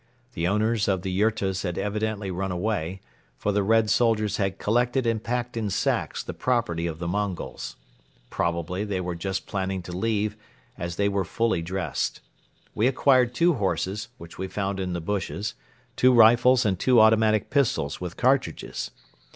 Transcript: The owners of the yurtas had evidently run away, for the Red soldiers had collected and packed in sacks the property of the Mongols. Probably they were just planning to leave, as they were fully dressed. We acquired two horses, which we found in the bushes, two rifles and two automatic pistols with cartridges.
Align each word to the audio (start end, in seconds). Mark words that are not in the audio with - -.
The 0.33 0.47
owners 0.47 0.87
of 0.87 1.03
the 1.03 1.11
yurtas 1.11 1.61
had 1.61 1.77
evidently 1.77 2.31
run 2.31 2.51
away, 2.51 3.01
for 3.37 3.51
the 3.51 3.61
Red 3.61 3.87
soldiers 3.91 4.37
had 4.37 4.57
collected 4.57 5.05
and 5.05 5.23
packed 5.23 5.55
in 5.55 5.69
sacks 5.69 6.23
the 6.23 6.33
property 6.33 6.87
of 6.87 6.97
the 6.97 7.07
Mongols. 7.07 7.75
Probably 8.31 8.83
they 8.83 8.99
were 8.99 9.13
just 9.13 9.45
planning 9.45 9.83
to 9.83 9.91
leave, 9.95 10.35
as 10.75 10.95
they 10.95 11.07
were 11.07 11.23
fully 11.23 11.61
dressed. 11.61 12.19
We 12.73 12.87
acquired 12.87 13.35
two 13.35 13.53
horses, 13.53 14.07
which 14.17 14.39
we 14.39 14.47
found 14.47 14.79
in 14.79 14.93
the 14.93 15.01
bushes, 15.01 15.53
two 15.95 16.11
rifles 16.11 16.65
and 16.65 16.79
two 16.79 16.99
automatic 16.99 17.51
pistols 17.51 18.01
with 18.01 18.17
cartridges. 18.17 18.89